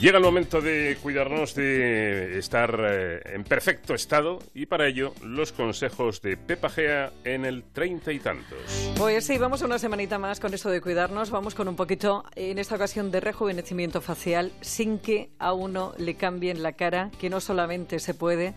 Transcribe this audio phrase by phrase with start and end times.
[0.00, 5.52] Llega el momento de cuidarnos de estar eh, en perfecto estado y para ello los
[5.52, 8.58] consejos de Pepa Gea en el treinta y tantos.
[8.96, 11.30] Pues sí, vamos una semanita más con esto de cuidarnos.
[11.30, 16.14] Vamos con un poquito, en esta ocasión, de rejuvenecimiento facial sin que a uno le
[16.14, 18.54] cambien la cara, que no solamente se puede,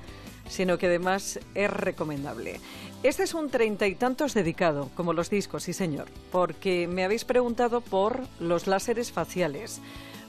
[0.47, 2.61] sino que además es recomendable.
[3.03, 7.25] Este es un treinta y tantos dedicado, como los discos, sí señor, porque me habéis
[7.25, 9.81] preguntado por los láseres faciales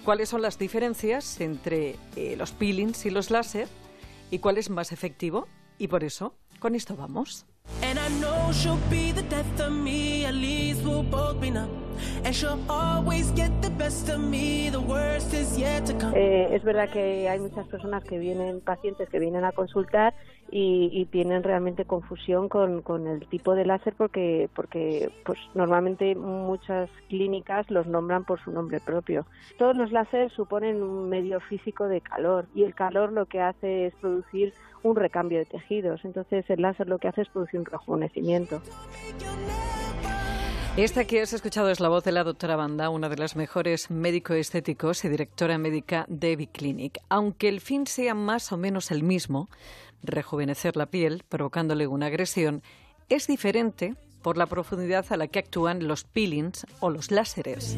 [0.05, 3.69] cuáles son las diferencias entre eh, los peelings y los láser
[4.31, 5.49] y cuál es más efectivo.
[5.79, 7.47] Y por eso, con esto vamos.
[16.55, 20.15] Es verdad que hay muchas personas que vienen, pacientes que vienen a consultar
[20.51, 26.89] y, tienen realmente confusión con, con, el tipo de láser porque, porque pues normalmente muchas
[27.09, 29.27] clínicas los nombran por su nombre propio.
[29.59, 33.87] Todos los láseres suponen un medio físico de calor y el calor lo que hace
[33.87, 36.05] es producir un recambio de tejidos.
[36.05, 38.61] Entonces el láser lo que hace es producir un rejuvenecimiento.
[40.77, 43.93] Esta que has escuchado es la voz de la doctora Banda, una de las mejores
[43.93, 46.99] médico-estéticos y directora médica de Biclinic.
[47.09, 49.49] Aunque el fin sea más o menos el mismo,
[50.03, 52.63] rejuvenecer la piel provocándole una agresión,
[53.09, 57.77] es diferente por la profundidad a la que actúan los peelings o los láseres.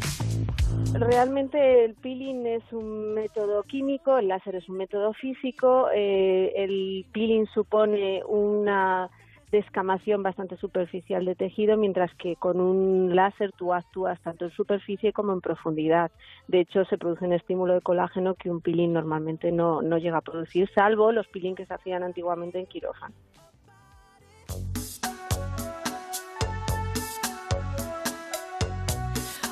[0.94, 7.04] Realmente el peeling es un método químico, el láser es un método físico, eh, el
[7.12, 9.10] peeling supone una
[9.50, 15.12] descamación bastante superficial de tejido, mientras que con un láser tú actúas tanto en superficie
[15.12, 16.10] como en profundidad.
[16.48, 20.18] De hecho, se produce un estímulo de colágeno que un peeling normalmente no, no llega
[20.18, 23.14] a producir, salvo los peeling que se hacían antiguamente en quirófano.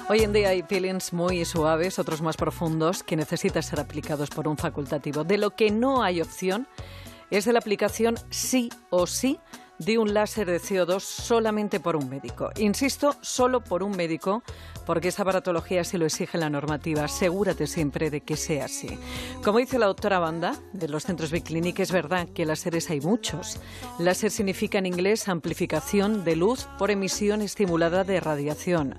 [0.07, 4.47] Hoy en día hay peelings muy suaves, otros más profundos, que necesitan ser aplicados por
[4.47, 5.25] un facultativo.
[5.25, 6.69] De lo que no hay opción
[7.31, 9.41] es de la aplicación sí o sí
[9.79, 12.51] de un láser de CO2 solamente por un médico.
[12.57, 14.43] Insisto, solo por un médico,
[14.87, 17.05] porque esa baratología se lo exige la normativa.
[17.05, 18.99] Asegúrate siempre de que sea así.
[19.43, 23.61] Como dice la doctora Banda de los centros Biclinic, es verdad que láseres hay muchos.
[23.99, 28.97] Láser significa en inglés amplificación de luz por emisión estimulada de radiación.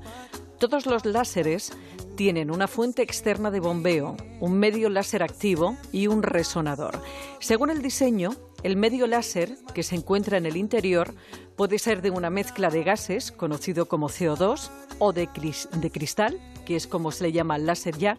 [0.60, 1.74] Todos los láseres
[2.16, 7.02] tienen una fuente externa de bombeo, un medio láser activo y un resonador.
[7.40, 8.32] Según el diseño,
[8.64, 11.14] el medio láser que se encuentra en el interior
[11.56, 16.88] puede ser de una mezcla de gases, conocido como CO2, o de, cristal, que es
[16.88, 18.18] como se le llama láser ya,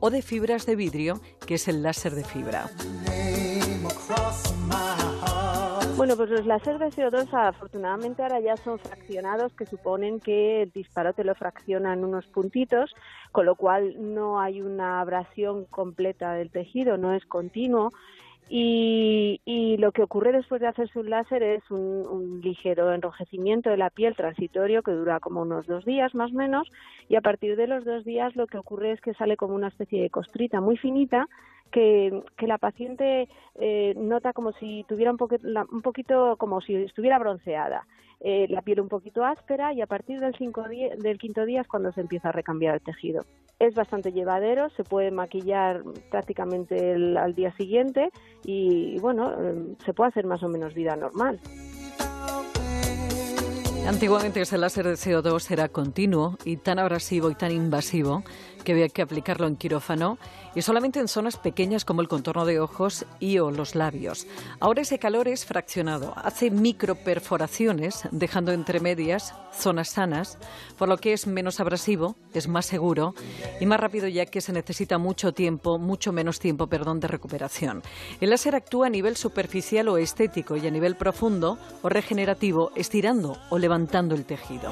[0.00, 2.70] o de fibras de vidrio, que es el láser de fibra.
[5.96, 10.72] Bueno, pues los láser de CO2 afortunadamente ahora ya son fraccionados que suponen que el
[10.72, 12.92] disparo te lo fracciona en unos puntitos,
[13.30, 17.92] con lo cual no hay una abrasión completa del tejido, no es continuo.
[18.50, 23.78] Y, y, lo que ocurre después de hacerse un láser es un, ligero enrojecimiento de
[23.78, 26.68] la piel transitorio que dura como unos dos días más o menos
[27.08, 29.68] y a partir de los dos días lo que ocurre es que sale como una
[29.68, 31.26] especie de costrita muy finita
[31.74, 35.18] que, la paciente eh, nota como si tuviera un,
[35.72, 37.84] un poquito como si estuviera bronceada.
[38.20, 41.68] Eh, la piel un poquito áspera y a partir del, cinco del quinto día es
[41.68, 43.24] cuando se empieza a recambiar el tejido.
[43.58, 48.10] Es bastante llevadero, se puede maquillar prácticamente al día siguiente
[48.44, 51.40] y, bueno, eh, se puede hacer más o menos vida normal.
[53.86, 58.22] Antiguamente ese láser de CO2 era continuo y tan abrasivo y tan invasivo
[58.64, 60.18] que había que aplicarlo en quirófano
[60.54, 64.26] y solamente en zonas pequeñas como el contorno de ojos y o los labios.
[64.60, 70.38] Ahora ese calor es fraccionado, hace microperforaciones, dejando entre medias zonas sanas,
[70.78, 73.14] por lo que es menos abrasivo, es más seguro
[73.60, 77.82] y más rápido ya que se necesita mucho tiempo, mucho menos tiempo, perdón, de recuperación.
[78.20, 83.36] El láser actúa a nivel superficial o estético y a nivel profundo o regenerativo, estirando
[83.50, 84.70] o levantando el tejido.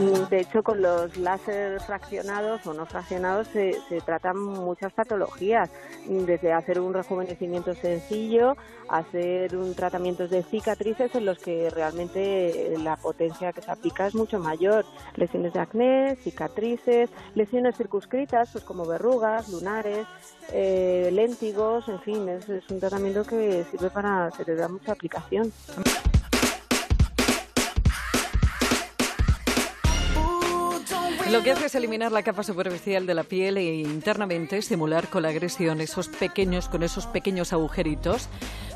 [0.00, 3.76] De hecho, con los láser fraccionados o no fraccionados se,
[4.06, 5.68] tratan muchas patologías,
[6.06, 8.56] desde hacer un rejuvenecimiento sencillo,
[8.88, 14.14] hacer un tratamiento de cicatrices en los que realmente la potencia que se aplica es
[14.14, 14.86] mucho mayor.
[15.16, 20.06] Lesiones de acné, cicatrices, lesiones circunscritas, pues como verrugas, lunares,
[20.54, 24.92] eh, léntigos, en fin, es, es un tratamiento que sirve para, se le da mucha
[24.92, 25.52] aplicación.
[31.30, 35.22] Lo que hace es eliminar la capa superficial de la piel e internamente estimular con
[35.22, 38.28] la agresión esos pequeños, con esos pequeños agujeritos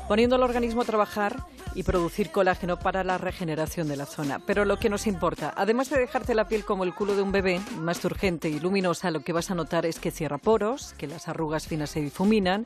[0.07, 4.39] poniendo al organismo a trabajar y producir colágeno para la regeneración de la zona.
[4.39, 7.31] Pero lo que nos importa, además de dejarte la piel como el culo de un
[7.31, 11.07] bebé, más urgente y luminosa, lo que vas a notar es que cierra poros, que
[11.07, 12.65] las arrugas finas se difuminan,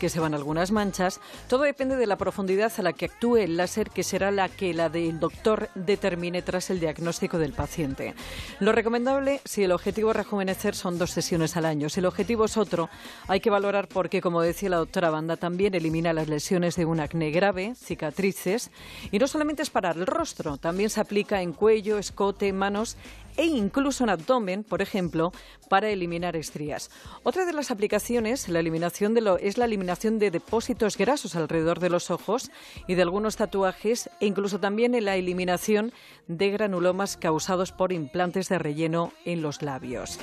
[0.00, 1.20] que se van algunas manchas.
[1.48, 4.74] Todo depende de la profundidad a la que actúe el láser, que será la que
[4.74, 8.14] la del doctor determine tras el diagnóstico del paciente.
[8.60, 11.88] Lo recomendable, si el objetivo es rejuvenecer, son dos sesiones al año.
[11.88, 12.88] Si el objetivo es otro,
[13.28, 17.00] hay que valorar porque, como decía la doctora Banda, también elimina las lesiones de un
[17.00, 18.70] acné grave, cicatrices,
[19.10, 22.96] y no solamente es para el rostro, también se aplica en cuello, escote, manos
[23.36, 25.32] e incluso en abdomen, por ejemplo,
[25.68, 26.90] para eliminar estrías.
[27.22, 31.80] Otra de las aplicaciones la eliminación de lo, es la eliminación de depósitos grasos alrededor
[31.80, 32.50] de los ojos
[32.86, 35.92] y de algunos tatuajes e incluso también en la eliminación
[36.28, 40.18] de granulomas causados por implantes de relleno en los labios.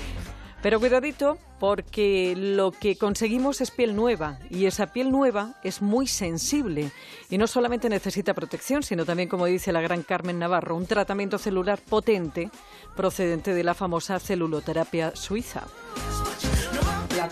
[0.64, 6.08] Pero cuidadito, porque lo que conseguimos es piel nueva y esa piel nueva es muy
[6.08, 6.90] sensible
[7.30, 11.38] y no solamente necesita protección, sino también, como dice la gran Carmen Navarro, un tratamiento
[11.38, 12.50] celular potente
[12.96, 15.68] procedente de la famosa celuloterapia suiza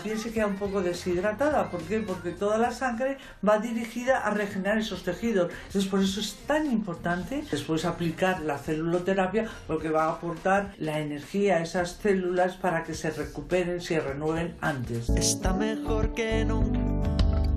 [0.02, 1.70] piel se queda un poco deshidratada.
[1.70, 2.00] ¿Por qué?
[2.00, 5.50] Porque toda la sangre va dirigida a regenerar esos tejidos.
[5.66, 10.98] Entonces, por eso es tan importante después aplicar la celuloterapia, porque va a aportar la
[10.98, 15.08] energía a esas células para que se recuperen, se renueven antes.
[15.10, 16.80] Está mejor que nunca,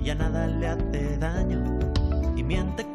[0.00, 1.78] ya nada le hace daño.
[2.36, 2.85] Y miente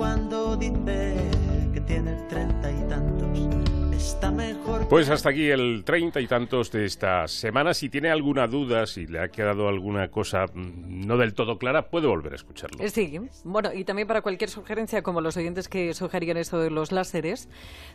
[4.91, 7.73] pues hasta aquí el treinta y tantos de esta semana.
[7.73, 11.89] Si tiene alguna duda, si le ha quedado alguna cosa mm, no del todo clara,
[11.89, 12.85] puede volver a escucharlo.
[12.89, 16.91] Sí, bueno, y también para cualquier sugerencia, como los oyentes que sugerían esto de los
[16.91, 17.47] láseres,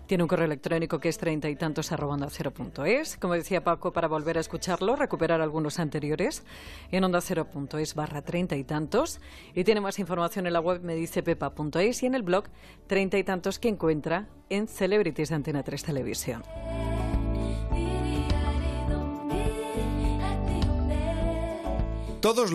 [0.06, 3.19] tiene un correo electrónico que es treinta y tantos arroba cero punto es.
[3.19, 6.44] Como decía Paco, para volver a escucharlo, recuperar algunos anteriores
[6.93, 9.20] en onda cero punto es barra treinta y tantos.
[9.54, 12.44] Y tiene más información en la web medicepepa.es y en el blog
[12.87, 16.43] treinta y tantos que encuentra en Celebrities de Antena 3 Televisión.
[22.20, 22.50] Todos